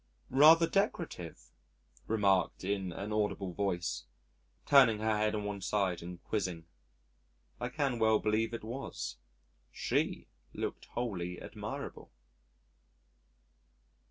"Rather 0.33 0.65
decorative," 0.65 1.51
remarked 2.07 2.63
in 2.63 2.91
an 2.91 3.13
audible 3.13 3.53
voice, 3.53 4.05
turning 4.65 4.97
her 4.97 5.15
head 5.15 5.35
on 5.35 5.43
one 5.43 5.61
side 5.61 6.01
and 6.01 6.23
quizzing. 6.23 6.65
I 7.59 7.69
can 7.69 7.99
well 7.99 8.17
believe 8.17 8.51
it 8.51 8.63
was. 8.63 9.17
She 9.71 10.27
looked 10.55 10.85
wholly 10.85 11.39
admirable. 11.39 12.11